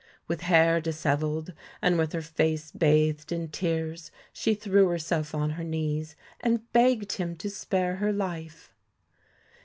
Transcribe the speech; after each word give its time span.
With 0.27 0.41
hair 0.41 0.81
dishevelled 0.81 1.53
and 1.79 1.95
with 1.95 2.11
her 2.13 2.23
face 2.23 2.71
bathed 2.71 3.31
in 3.31 3.49
tears 3.49 4.09
she 4.33 4.55
threw 4.55 4.87
herself 4.87 5.35
on 5.35 5.51
her 5.51 5.63
knees, 5.63 6.15
and 6.39 6.71
begged 6.73 7.11
him 7.17 7.35
to 7.35 7.51
spare 7.51 7.97
her 7.97 8.11
life. 8.11 8.73